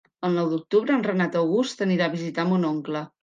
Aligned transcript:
El 0.27 0.37
nou 0.37 0.47
d'octubre 0.53 0.95
en 0.99 1.03
Renat 1.09 1.37
August 1.43 1.85
anirà 1.87 2.09
a 2.09 2.13
visitar 2.17 2.47
mon 2.53 2.69
oncle. 2.73 3.05